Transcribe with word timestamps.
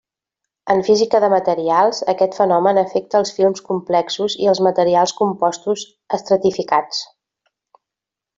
En 0.75 0.79
física 0.85 1.19
de 1.23 1.27
materials, 1.33 1.99
aquest 2.13 2.37
fenomen 2.39 2.79
afecta 2.83 3.19
els 3.25 3.33
films 3.41 3.63
complexos 3.67 4.39
i 4.47 4.49
els 4.55 4.63
materials 4.69 5.15
compostos 5.21 5.85
estratificats. 6.21 7.05